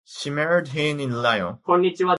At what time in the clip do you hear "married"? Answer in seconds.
0.31-0.69